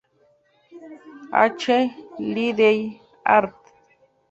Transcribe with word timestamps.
H. 1.57 1.67
Liddell 2.33 2.83
Hart. 3.27 3.53